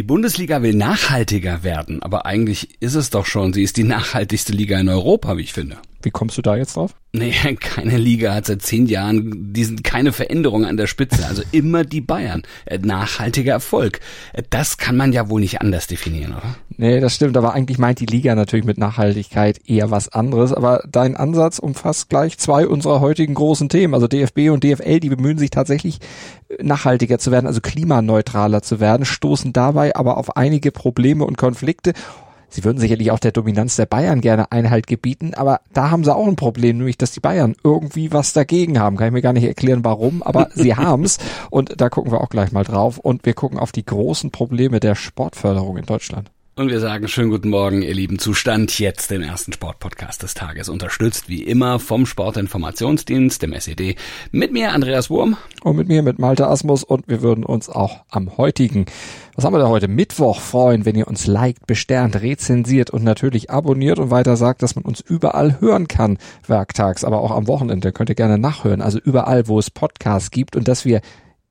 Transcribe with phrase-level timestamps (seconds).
[0.00, 4.50] Die Bundesliga will nachhaltiger werden, aber eigentlich ist es doch schon, sie ist die nachhaltigste
[4.50, 5.76] Liga in Europa, wie ich finde.
[6.02, 6.94] Wie kommst du da jetzt drauf?
[7.12, 11.26] Nee, keine Liga hat seit zehn Jahren diesen, keine Veränderung an der Spitze.
[11.26, 12.42] Also immer die Bayern.
[12.66, 14.00] Äh, nachhaltiger Erfolg.
[14.32, 16.56] Äh, das kann man ja wohl nicht anders definieren, oder?
[16.76, 17.36] Nee, das stimmt.
[17.36, 20.52] Aber eigentlich meint die Liga natürlich mit Nachhaltigkeit eher was anderes.
[20.52, 23.94] Aber dein Ansatz umfasst gleich zwei unserer heutigen großen Themen.
[23.94, 25.98] Also DFB und DFL, die bemühen sich tatsächlich
[26.48, 31.36] äh, nachhaltiger zu werden, also klimaneutraler zu werden, stoßen dabei aber auf einige Probleme und
[31.36, 31.92] Konflikte.
[32.50, 36.14] Sie würden sicherlich auch der Dominanz der Bayern gerne Einhalt gebieten, aber da haben sie
[36.14, 38.96] auch ein Problem, nämlich dass die Bayern irgendwie was dagegen haben.
[38.96, 41.18] Kann ich mir gar nicht erklären, warum, aber sie haben's
[41.50, 44.80] und da gucken wir auch gleich mal drauf und wir gucken auf die großen Probleme
[44.80, 46.30] der Sportförderung in Deutschland.
[46.60, 50.68] Und wir sagen schönen guten Morgen, ihr lieben Zustand, jetzt den ersten Sportpodcast des Tages,
[50.68, 53.96] unterstützt wie immer vom Sportinformationsdienst, dem SED,
[54.30, 55.38] mit mir Andreas Wurm.
[55.62, 56.84] Und mit mir, mit Malte Asmus.
[56.84, 58.84] Und wir würden uns auch am heutigen,
[59.36, 63.50] was haben wir da heute, Mittwoch freuen, wenn ihr uns liked, besternt, rezensiert und natürlich
[63.50, 67.90] abonniert und weiter sagt, dass man uns überall hören kann, werktags, aber auch am Wochenende,
[67.90, 71.00] könnt ihr gerne nachhören, also überall, wo es Podcasts gibt und dass wir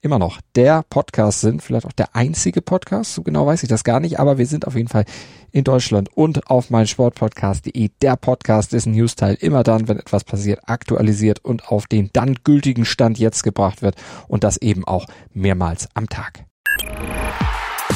[0.02, 3.84] immer noch der Podcast sind, vielleicht auch der einzige Podcast, so genau weiß ich das
[3.84, 5.06] gar nicht, aber wir sind auf jeden Fall
[5.52, 11.44] in Deutschland und auf meinsportpodcast.de der Podcast, dessen Newsteil immer dann, wenn etwas passiert, aktualisiert
[11.44, 13.96] und auf den dann gültigen Stand jetzt gebracht wird
[14.28, 16.46] und das eben auch mehrmals am Tag.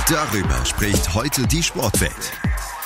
[0.10, 2.34] Darüber spricht heute die Sportwelt.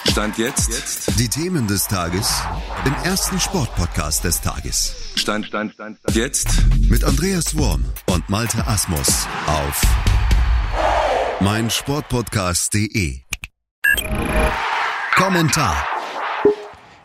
[0.09, 1.19] Stand jetzt.
[1.19, 2.41] Die Themen des Tages
[2.85, 4.95] im ersten Sportpodcast des Tages.
[5.15, 6.15] Stand, Stand, Stand, Stand.
[6.15, 6.47] Jetzt.
[6.89, 9.81] Mit Andreas Worm und Malte Asmus auf
[11.41, 13.19] meinsportpodcast.de.
[15.15, 15.85] Kommentar.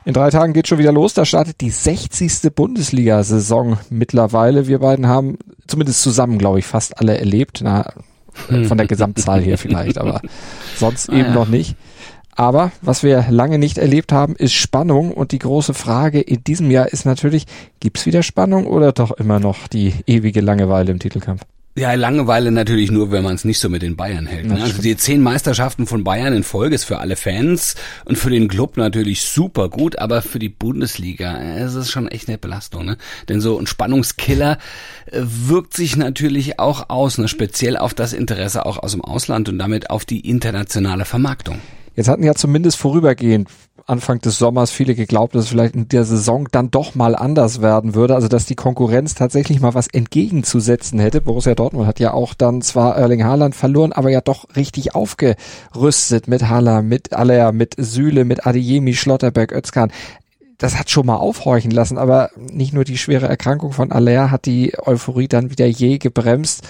[0.04, 1.14] In drei Tagen geht schon wieder los.
[1.14, 2.54] Da startet die 60.
[2.54, 4.66] Bundesliga-Saison mittlerweile.
[4.66, 7.60] Wir beiden haben zumindest zusammen, glaube ich, fast alle erlebt.
[7.62, 7.92] Na,
[8.32, 10.20] von der Gesamtzahl her vielleicht, aber
[10.76, 11.34] sonst eben ja.
[11.34, 11.76] noch nicht.
[12.34, 15.12] Aber was wir lange nicht erlebt haben, ist Spannung.
[15.12, 17.44] Und die große Frage in diesem Jahr ist natürlich,
[17.80, 21.42] gibt's wieder Spannung oder doch immer noch die ewige Langeweile im Titelkampf?
[21.74, 24.46] Ja, Langeweile natürlich nur, wenn man es nicht so mit den Bayern hält.
[24.46, 24.60] Ne?
[24.60, 28.48] Also die zehn Meisterschaften von Bayern in Folge ist für alle Fans und für den
[28.48, 32.84] Club natürlich super gut, aber für die Bundesliga äh, ist es schon echt eine Belastung.
[32.84, 32.98] Ne?
[33.30, 34.58] Denn so ein Spannungskiller
[35.06, 37.26] äh, wirkt sich natürlich auch aus, ne?
[37.26, 41.58] speziell auf das Interesse auch aus dem Ausland und damit auf die internationale Vermarktung.
[41.94, 43.48] Jetzt hatten ja zumindest vorübergehend
[43.86, 47.60] Anfang des Sommers viele geglaubt, dass es vielleicht in der Saison dann doch mal anders
[47.60, 51.20] werden würde, also dass die Konkurrenz tatsächlich mal was entgegenzusetzen hätte.
[51.20, 56.28] Borussia Dortmund hat ja auch dann zwar Erling Haaland verloren, aber ja doch richtig aufgerüstet
[56.28, 59.90] mit Haller, mit Aller, mit Süle, mit Adeyemi, Schlotterberg, Özkan
[60.62, 64.46] das hat schon mal aufhorchen lassen, aber nicht nur die schwere Erkrankung von Aller hat
[64.46, 66.62] die Euphorie dann wieder je gebremst.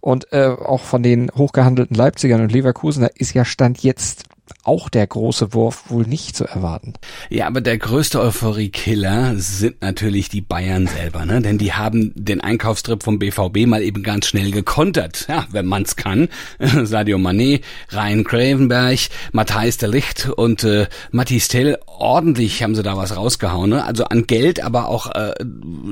[0.00, 4.24] Und äh, auch von den hochgehandelten Leipzigern und Leverkusener ist ja Stand jetzt
[4.64, 6.94] auch der große Wurf wohl nicht zu erwarten.
[7.28, 11.40] Ja, aber der größte Euphorie-Killer sind natürlich die Bayern selber, ne?
[11.40, 15.26] Denn die haben den Einkaufstrip vom BVB mal eben ganz schnell gekontert.
[15.28, 16.28] Ja, wenn man's kann.
[16.58, 17.62] Sadio Mané,
[17.92, 18.98] Ryan Cravenberg,
[19.32, 23.70] Matthijs de Licht und äh, Matthias Tell, ordentlich haben sie da was rausgehauen.
[23.70, 23.84] Ne?
[23.84, 25.32] Also an Geld, aber auch äh,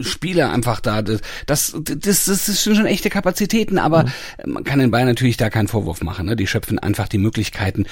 [0.02, 1.02] Spieler einfach da.
[1.02, 4.04] Das, das, das, das sind schon echte Kapazitäten, aber
[4.44, 4.52] mhm.
[4.52, 6.26] man kann den Bayern natürlich da keinen Vorwurf machen.
[6.26, 6.36] Ne?
[6.36, 7.86] Die schöpfen einfach die Möglichkeiten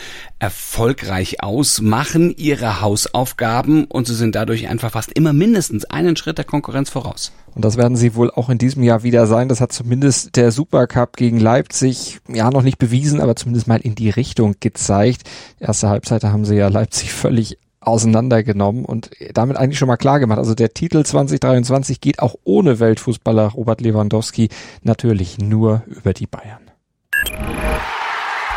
[0.57, 6.39] erfolgreich aus, machen ihre Hausaufgaben und sie sind dadurch einfach fast immer mindestens einen Schritt
[6.39, 7.33] der Konkurrenz voraus.
[7.55, 9.51] Und das werden sie wohl auch in diesem Jahr wieder sein.
[9.51, 13.95] Das hat zumindest der Supercup gegen Leipzig ja noch nicht bewiesen, aber zumindest mal in
[13.95, 15.25] die Richtung gezeigt.
[15.61, 20.39] Erste Halbzeit haben sie ja Leipzig völlig auseinandergenommen und damit eigentlich schon mal klar gemacht.
[20.39, 24.49] Also der Titel 2023 geht auch ohne Weltfußballer Robert Lewandowski
[24.83, 26.71] natürlich nur über die Bayern.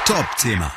[0.05, 0.71] Top-Thema.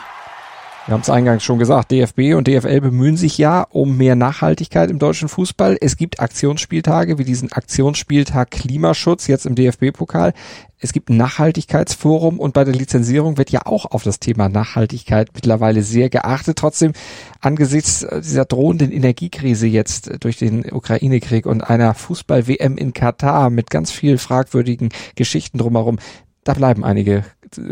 [0.86, 4.90] Wir haben es eingangs schon gesagt, DFB und DFL bemühen sich ja um mehr Nachhaltigkeit
[4.90, 5.78] im deutschen Fußball.
[5.80, 10.32] Es gibt Aktionsspieltage wie diesen Aktionsspieltag Klimaschutz jetzt im DFB-Pokal.
[10.80, 15.28] Es gibt ein Nachhaltigkeitsforum und bei der Lizenzierung wird ja auch auf das Thema Nachhaltigkeit
[15.32, 16.58] mittlerweile sehr geachtet.
[16.58, 16.94] Trotzdem
[17.40, 23.92] angesichts dieser drohenden Energiekrise jetzt durch den Ukraine-Krieg und einer Fußball-WM in Katar mit ganz
[23.92, 26.00] viel fragwürdigen Geschichten drumherum,
[26.42, 27.24] da bleiben einige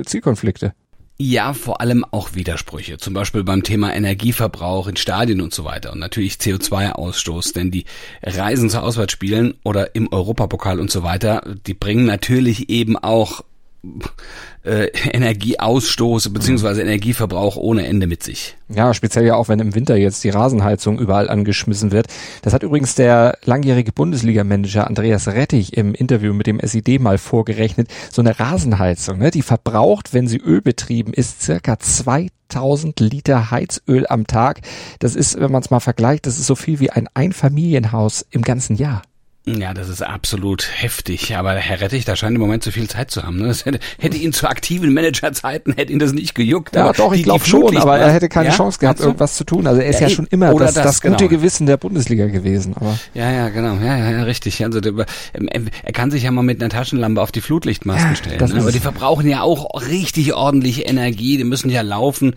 [0.06, 0.74] Zielkonflikte.
[1.22, 2.96] Ja, vor allem auch Widersprüche.
[2.96, 5.92] Zum Beispiel beim Thema Energieverbrauch in Stadien und so weiter.
[5.92, 7.84] Und natürlich CO2-Ausstoß, denn die
[8.22, 13.42] Reisen zu Auswärtsspielen oder im Europapokal und so weiter, die bringen natürlich eben auch
[14.64, 18.56] äh, Energieausstoß beziehungsweise Energieverbrauch ohne Ende mit sich.
[18.68, 22.06] Ja, speziell ja auch, wenn im Winter jetzt die Rasenheizung überall angeschmissen wird.
[22.42, 27.88] Das hat übrigens der langjährige Bundesliga-Manager Andreas Rettich im Interview mit dem SID mal vorgerechnet.
[28.10, 34.26] So eine Rasenheizung, ne, die verbraucht, wenn sie ölbetrieben ist, circa 2000 Liter Heizöl am
[34.26, 34.60] Tag.
[34.98, 38.42] Das ist, wenn man es mal vergleicht, das ist so viel wie ein Einfamilienhaus im
[38.42, 39.02] ganzen Jahr.
[39.46, 41.34] Ja, das ist absolut heftig.
[41.34, 43.38] Aber Herr Rettich, da scheint im Moment zu viel Zeit zu haben.
[43.38, 43.48] Ne?
[43.48, 46.76] Das hätte, hätte ihn zu aktiven Managerzeiten, hätte ihn das nicht gejuckt.
[46.76, 48.54] Ja, doch, ich glaube schon, aber er hätte keine ja?
[48.54, 49.66] Chance gehabt, irgendwas zu tun.
[49.66, 51.28] Also er ist ja, ja schon immer das, das, das, gute genau.
[51.30, 52.74] Gewissen der Bundesliga gewesen.
[52.76, 53.76] Aber ja, ja, genau.
[53.76, 54.62] Ja, ja, ja richtig.
[54.62, 54.92] Also der,
[55.32, 58.38] ähm, er kann sich ja mal mit einer Taschenlampe auf die Flutlichtmasten stellen.
[58.38, 58.60] Ne?
[58.60, 61.38] Aber die verbrauchen ja auch richtig ordentlich Energie.
[61.38, 62.34] Die müssen ja laufen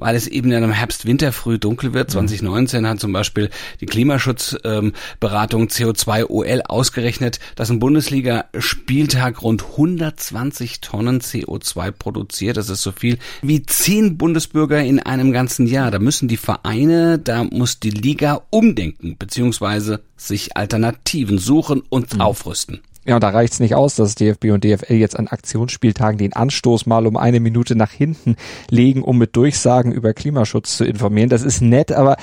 [0.00, 2.10] weil es eben dann im Herbst, Winter früh dunkel wird.
[2.10, 2.86] 2019 mhm.
[2.86, 3.50] hat zum Beispiel
[3.80, 12.56] die Klimaschutzberatung ähm, CO2OL ausgerechnet, dass ein Bundesliga-Spieltag rund 120 Tonnen CO2 produziert.
[12.56, 15.90] Das ist so viel wie zehn Bundesbürger in einem ganzen Jahr.
[15.90, 22.20] Da müssen die Vereine, da muss die Liga umdenken, beziehungsweise sich Alternativen suchen und mhm.
[22.20, 22.80] aufrüsten.
[23.06, 26.86] Ja, und da reicht's nicht aus, dass DFB und DFL jetzt an Aktionsspieltagen den Anstoß
[26.86, 28.36] mal um eine Minute nach hinten
[28.68, 31.30] legen, um mit Durchsagen über Klimaschutz zu informieren.
[31.30, 32.16] Das ist nett, aber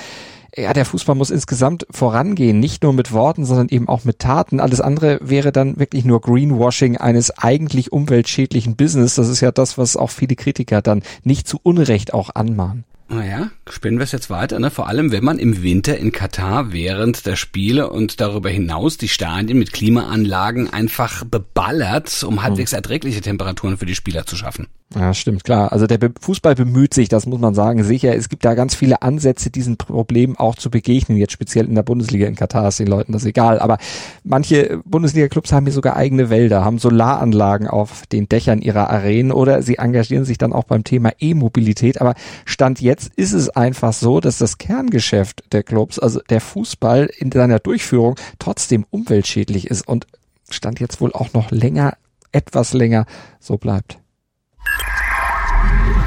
[0.56, 4.60] ja, der Fußball muss insgesamt vorangehen, nicht nur mit Worten, sondern eben auch mit Taten.
[4.60, 9.16] Alles andere wäre dann wirklich nur Greenwashing eines eigentlich umweltschädlichen Business.
[9.16, 12.84] Das ist ja das, was auch viele Kritiker dann nicht zu Unrecht auch anmahnen.
[13.08, 14.70] Naja, spinnen wir es jetzt weiter, ne?
[14.70, 19.08] Vor allem, wenn man im Winter in Katar während der Spiele und darüber hinaus die
[19.08, 24.66] Stadien mit Klimaanlagen einfach beballert, um halbwegs erträgliche Temperaturen für die Spieler zu schaffen.
[24.94, 25.70] Ja, stimmt, klar.
[25.70, 28.16] Also der Fußball bemüht sich, das muss man sagen, sicher.
[28.16, 31.18] Es gibt da ganz viele Ansätze, diesen Problemen auch zu begegnen.
[31.18, 33.58] Jetzt speziell in der Bundesliga in Katar ist den Leuten das egal.
[33.58, 33.76] Aber
[34.24, 39.60] manche Bundesliga-Clubs haben hier sogar eigene Wälder, haben Solaranlagen auf den Dächern ihrer Arenen oder
[39.60, 42.00] sie engagieren sich dann auch beim Thema E-Mobilität.
[42.00, 42.14] Aber
[42.46, 47.32] Stand jetzt ist es einfach so, dass das Kerngeschäft der Clubs, also der Fußball in
[47.32, 50.06] seiner Durchführung trotzdem umweltschädlich ist und
[50.48, 51.98] Stand jetzt wohl auch noch länger,
[52.32, 53.04] etwas länger
[53.38, 53.98] so bleibt.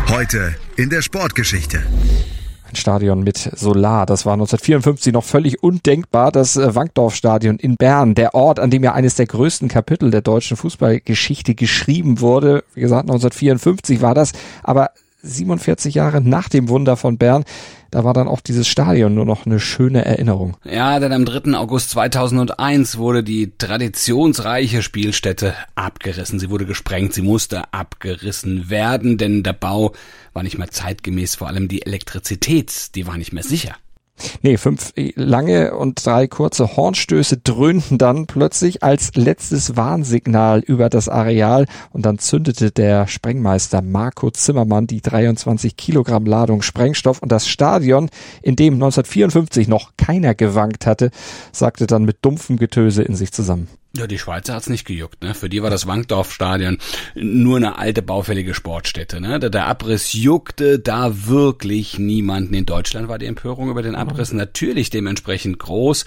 [0.09, 1.83] Heute in der Sportgeschichte.
[2.68, 6.31] Ein Stadion mit Solar, das war 1954 noch völlig undenkbar.
[6.31, 10.21] Das äh, Wankdorf-Stadion in Bern, der Ort, an dem ja eines der größten Kapitel der
[10.21, 12.63] deutschen Fußballgeschichte geschrieben wurde.
[12.74, 14.31] Wie gesagt, 1954 war das,
[14.63, 14.92] aber
[15.23, 17.44] 47 Jahre nach dem Wunder von Bern
[17.91, 20.56] da war dann auch dieses Stadion nur noch eine schöne Erinnerung.
[20.63, 21.57] Ja, denn am 3.
[21.57, 26.39] August 2001 wurde die traditionsreiche Spielstätte abgerissen.
[26.39, 29.91] Sie wurde gesprengt, sie musste abgerissen werden, denn der Bau
[30.31, 33.75] war nicht mehr zeitgemäß, vor allem die Elektrizität, die war nicht mehr sicher.
[34.41, 41.09] Nee, fünf lange und drei kurze Hornstöße dröhnten dann plötzlich als letztes Warnsignal über das
[41.09, 47.47] Areal und dann zündete der Sprengmeister Marco Zimmermann die 23 Kilogramm Ladung Sprengstoff und das
[47.47, 48.09] Stadion,
[48.41, 51.12] in dem 1954 noch keiner gewankt hatte,
[51.51, 53.68] sagte dann mit dumpfem Getöse in sich zusammen.
[53.94, 55.22] Ja, die Schweizer hat's nicht gejuckt.
[55.22, 55.34] Ne?
[55.34, 56.78] Für die war das Wankdorf-Stadion
[57.16, 59.20] nur eine alte baufällige Sportstätte.
[59.20, 59.38] Ne?
[59.40, 62.54] Der, der Abriss juckte da wirklich niemanden.
[62.54, 66.06] In Deutschland war die Empörung über den Abriss natürlich dementsprechend groß.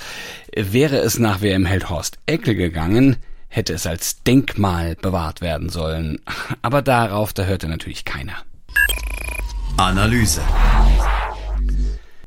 [0.57, 3.17] Wäre es nach WM Heldhorst Eckel gegangen,
[3.49, 6.21] hätte es als Denkmal bewahrt werden sollen.
[6.63, 8.37] Aber darauf, da hörte natürlich keiner.
[9.77, 10.41] Analyse.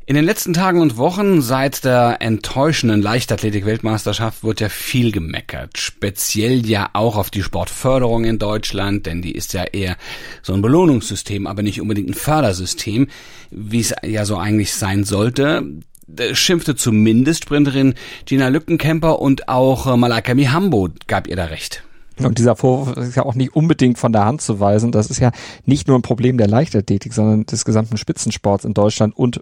[0.09, 5.77] In den letzten Tagen und Wochen seit der enttäuschenden Leichtathletik-Weltmeisterschaft wird ja viel gemeckert.
[5.77, 9.97] Speziell ja auch auf die Sportförderung in Deutschland, denn die ist ja eher
[10.41, 13.07] so ein Belohnungssystem, aber nicht unbedingt ein Fördersystem,
[13.51, 15.65] wie es ja so eigentlich sein sollte
[16.31, 21.83] schimpfte zumindest Sprinterin Gina Lückenkämper und auch äh, Malaika Mihambo gab ihr da recht.
[22.17, 24.93] Und dieser Vorwurf ist ja auch nicht unbedingt von der Hand zu weisen.
[24.93, 25.33] Das ist ja
[25.65, 29.41] nicht nur ein Problem der Leichtathletik, sondern des gesamten Spitzensports in Deutschland und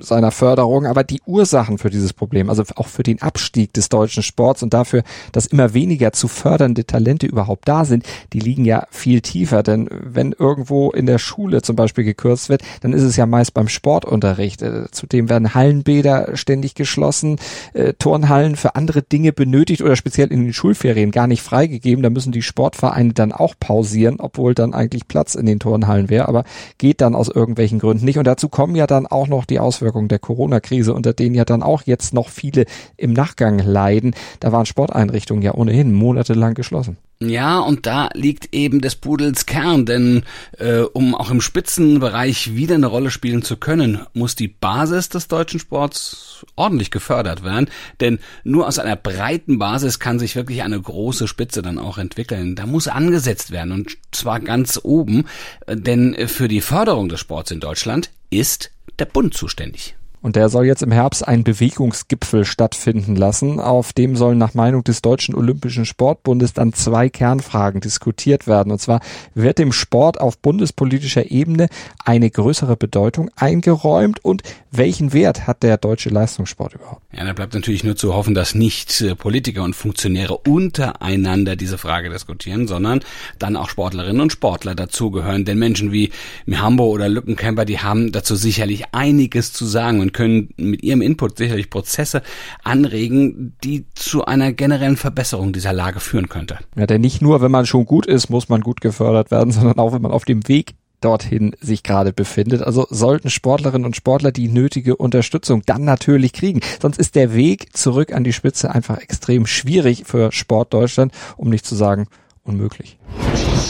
[0.00, 4.22] seiner Förderung, aber die Ursachen für dieses Problem, also auch für den Abstieg des deutschen
[4.22, 5.02] Sports und dafür,
[5.32, 9.62] dass immer weniger zu fördernde Talente überhaupt da sind, die liegen ja viel tiefer.
[9.62, 13.54] Denn wenn irgendwo in der Schule zum Beispiel gekürzt wird, dann ist es ja meist
[13.54, 14.62] beim Sportunterricht.
[14.62, 17.38] Äh, zudem werden Hallenbäder ständig geschlossen,
[17.72, 22.02] äh, Turnhallen für andere Dinge benötigt oder speziell in den Schulferien gar nicht freigegeben.
[22.02, 26.28] Da müssen die Sportvereine dann auch pausieren, obwohl dann eigentlich Platz in den Turnhallen wäre,
[26.28, 26.44] aber
[26.78, 28.18] geht dann aus irgendwelchen Gründen nicht.
[28.18, 31.44] Und dazu kommen ja dann auch noch die Auswirkungen Auswirkungen der Corona-Krise, unter denen ja
[31.44, 32.64] dann auch jetzt noch viele
[32.96, 34.14] im Nachgang leiden.
[34.40, 36.96] Da waren Sporteinrichtungen ja ohnehin monatelang geschlossen.
[37.20, 40.22] Ja, und da liegt eben des Pudels Kern, denn
[40.56, 45.26] äh, um auch im Spitzenbereich wieder eine Rolle spielen zu können, muss die Basis des
[45.26, 50.80] deutschen Sports ordentlich gefördert werden, denn nur aus einer breiten Basis kann sich wirklich eine
[50.80, 52.54] große Spitze dann auch entwickeln.
[52.54, 55.24] Da muss angesetzt werden und zwar ganz oben,
[55.68, 58.70] denn für die Förderung des Sports in Deutschland ist
[59.00, 59.97] der Bund zuständig.
[60.20, 63.60] Und der soll jetzt im Herbst einen Bewegungsgipfel stattfinden lassen.
[63.60, 68.72] Auf dem sollen nach Meinung des Deutschen Olympischen Sportbundes dann zwei Kernfragen diskutiert werden.
[68.72, 69.00] Und zwar
[69.34, 71.68] wird dem Sport auf bundespolitischer Ebene
[72.04, 77.02] eine größere Bedeutung eingeräumt und welchen Wert hat der deutsche Leistungssport überhaupt?
[77.12, 81.78] Ja, da bleibt natürlich nur zu hoffen, dass nicht äh, Politiker und Funktionäre untereinander diese
[81.78, 83.00] Frage diskutieren, sondern
[83.38, 85.44] dann auch Sportlerinnen und Sportler dazugehören.
[85.44, 86.10] Denn Menschen wie
[86.44, 91.70] Mihambo oder Lückenkämper, die haben dazu sicherlich einiges zu sagen können mit ihrem Input sicherlich
[91.70, 92.22] Prozesse
[92.62, 96.58] anregen, die zu einer generellen Verbesserung dieser Lage führen könnte.
[96.76, 99.78] Ja, denn nicht nur, wenn man schon gut ist, muss man gut gefördert werden, sondern
[99.78, 102.62] auch, wenn man auf dem Weg dorthin sich gerade befindet.
[102.62, 106.60] Also sollten Sportlerinnen und Sportler die nötige Unterstützung dann natürlich kriegen.
[106.80, 111.50] Sonst ist der Weg zurück an die Spitze einfach extrem schwierig für Sport Deutschland, um
[111.50, 112.08] nicht zu sagen
[112.42, 112.98] unmöglich.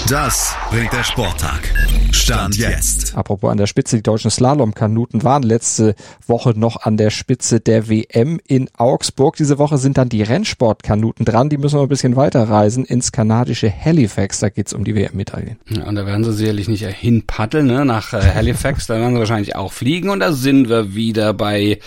[0.09, 1.75] Das bringt der Sporttag.
[2.13, 3.17] Stand jetzt.
[3.17, 5.95] Apropos an der Spitze, die deutschen Slalomkanuten waren letzte
[6.27, 9.37] Woche noch an der Spitze der WM in Augsburg.
[9.37, 11.49] Diese Woche sind dann die Rennsportkanuten dran.
[11.49, 14.41] Die müssen wir ein bisschen weiterreisen ins kanadische Halifax.
[14.41, 15.59] Da geht's um die WM-Medaillen.
[15.69, 18.87] Ja, und da werden sie sicherlich nicht hinpaddeln, ne, nach äh, Halifax.
[18.87, 20.11] da werden sie wahrscheinlich auch fliegen.
[20.11, 21.79] Und da sind wir wieder bei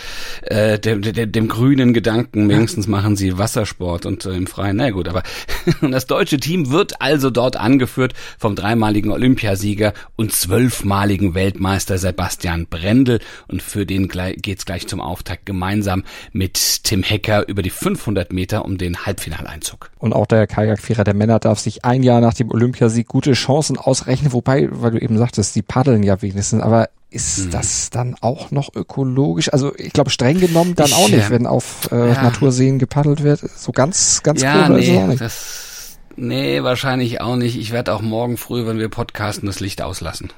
[0.43, 2.49] äh, dem, dem, dem grünen Gedanken.
[2.49, 4.77] Wenigstens machen sie Wassersport und äh, im Freien.
[4.77, 5.23] Na gut, aber
[5.81, 13.19] das deutsche Team wird also dort angeführt vom dreimaligen Olympiasieger und zwölfmaligen Weltmeister Sebastian Brendel.
[13.47, 18.63] Und für den geht's gleich zum Auftakt gemeinsam mit Tim Hecker über die 500 Meter
[18.63, 19.89] um den Halbfinaleinzug.
[19.97, 23.77] Und auch der Kajakvierer der Männer darf sich ein Jahr nach dem Olympiasieg gute Chancen
[23.77, 24.31] ausrechnen.
[24.31, 26.61] Wobei, weil du eben sagtest, die paddeln ja wenigstens.
[26.61, 27.51] Aber ist mhm.
[27.51, 29.51] das dann auch noch ökologisch?
[29.51, 32.21] Also ich glaube streng genommen dann ich, auch nicht, wenn auf äh, ja.
[32.21, 33.39] Naturseen gepaddelt wird.
[33.39, 35.21] So ganz, ganz ja, cool nee, ist es auch nicht.
[35.21, 35.70] Das
[36.15, 37.57] Nee, wahrscheinlich auch nicht.
[37.57, 40.31] Ich werde auch morgen früh, wenn wir podcasten, das Licht auslassen.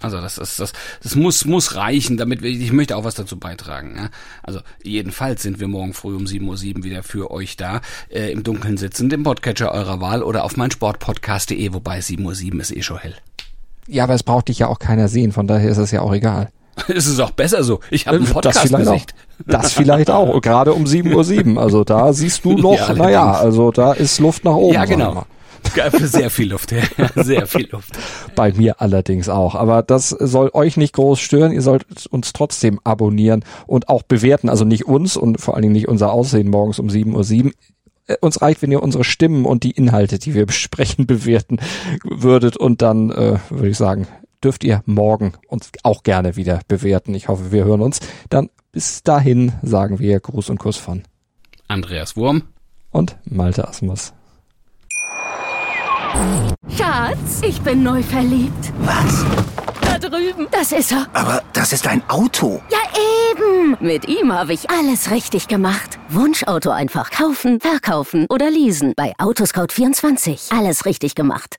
[0.00, 2.50] Also das ist das, das muss muss reichen, damit wir.
[2.50, 3.94] Ich möchte auch was dazu beitragen.
[3.96, 4.10] Ja.
[4.42, 8.42] Also jedenfalls sind wir morgen früh um 7.07 Uhr wieder für euch da, äh, im
[8.42, 12.98] Dunkeln sitzen, dem Podcatcher eurer Wahl oder auf meinsportpodcast.de, wobei 7.07 Uhr ist eh schon
[12.98, 13.14] hell.
[13.86, 16.12] Ja, aber es braucht dich ja auch keiner sehen, von daher ist es ja auch
[16.12, 16.50] egal.
[16.88, 17.80] Es ist auch besser so.
[17.90, 19.14] Ich habe ein Podcast-Gesicht.
[19.46, 21.62] Das vielleicht auch, gerade um 7.07 Uhr.
[21.62, 24.74] Also da siehst du noch, ja, naja, also da ist Luft nach oben.
[24.74, 25.24] Ja, genau.
[25.98, 26.82] Sehr viel Luft, ja.
[27.16, 27.98] sehr viel Luft.
[28.36, 29.54] Bei mir allerdings auch.
[29.54, 31.52] Aber das soll euch nicht groß stören.
[31.52, 34.50] Ihr sollt uns trotzdem abonnieren und auch bewerten.
[34.50, 37.52] Also nicht uns und vor allen Dingen nicht unser Aussehen morgens um 7.07 Uhr
[38.06, 41.58] äh, uns reicht, wenn ihr unsere Stimmen und die Inhalte, die wir besprechen, bewerten
[42.04, 42.58] würdet.
[42.58, 44.06] Und dann äh, würde ich sagen,
[44.44, 47.14] dürft ihr morgen uns auch gerne wieder bewerten.
[47.14, 48.00] Ich hoffe, wir hören uns.
[48.28, 51.02] Dann bis dahin sagen wir Gruß und Kuss von
[51.66, 52.42] Andreas Wurm
[52.90, 54.12] und Malte Asmus.
[56.76, 58.72] Schatz, ich bin neu verliebt.
[58.80, 59.24] Was?
[59.80, 60.46] Da drüben.
[60.50, 61.06] Das ist er.
[61.12, 62.60] Aber das ist ein Auto.
[62.70, 62.78] Ja,
[63.30, 63.76] eben.
[63.80, 65.98] Mit ihm habe ich alles richtig gemacht.
[66.08, 68.92] Wunschauto einfach kaufen, verkaufen oder leasen.
[68.96, 70.56] Bei Autoscout24.
[70.56, 71.58] Alles richtig gemacht.